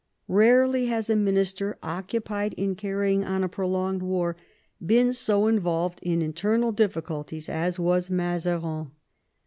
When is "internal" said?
6.23-6.71